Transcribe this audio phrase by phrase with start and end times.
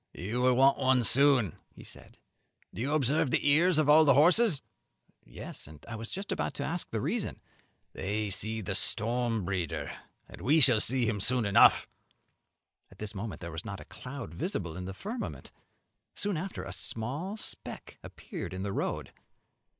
[0.15, 2.17] "You will want one soon," said
[2.71, 4.63] he; "do you observe the ears of all the horses?"
[5.23, 7.39] "Yes, and was just about to ask the reason."
[7.93, 9.91] "They see the storm breeder,
[10.27, 11.85] and we shall see him soon." At
[12.97, 15.51] this moment there was not a cloud visible in the firmament.
[16.15, 19.11] Soon after a small speck appeared in the road.